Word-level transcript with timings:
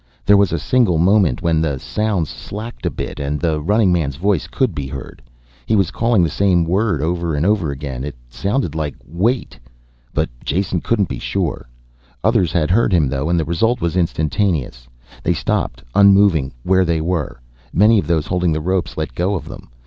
There 0.25 0.35
was 0.35 0.51
a 0.51 0.57
single 0.57 0.97
moment 0.97 1.43
when 1.43 1.61
the 1.61 1.77
sounds 1.77 2.27
slacked 2.27 2.87
a 2.87 2.89
bit 2.89 3.19
and 3.19 3.39
the 3.39 3.61
running 3.61 3.93
man's 3.93 4.15
voice 4.15 4.47
could 4.47 4.73
be 4.73 4.87
heard. 4.87 5.21
He 5.67 5.75
was 5.75 5.91
calling 5.91 6.23
the 6.23 6.29
same 6.31 6.63
word 6.63 7.03
over 7.03 7.35
and 7.35 7.45
over 7.45 7.69
again. 7.69 8.03
It 8.03 8.15
sounded 8.27 8.73
like 8.73 8.95
wait, 9.05 9.59
but 10.11 10.27
Jason 10.43 10.81
couldn't 10.81 11.07
be 11.07 11.19
sure. 11.19 11.69
Others 12.23 12.51
had 12.51 12.71
heard 12.71 12.91
him 12.91 13.09
though, 13.09 13.29
and 13.29 13.39
the 13.39 13.45
result 13.45 13.79
was 13.79 13.95
instantaneous. 13.95 14.87
They 15.21 15.33
stopped, 15.35 15.83
unmoving, 15.93 16.51
where 16.63 16.83
they 16.83 16.99
were. 16.99 17.39
Many 17.71 17.99
of 17.99 18.07
those 18.07 18.25
holding 18.25 18.53
the 18.53 18.59
ropes 18.59 18.97
let 18.97 19.13
go 19.13 19.35
of 19.35 19.47
them. 19.47 19.69